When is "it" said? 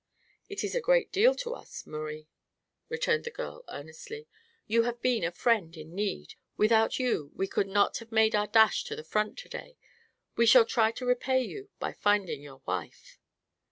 0.49-0.63